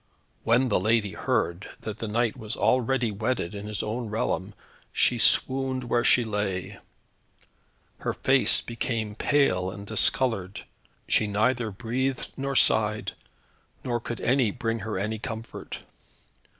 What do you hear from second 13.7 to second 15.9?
nor could any bring her any comfort.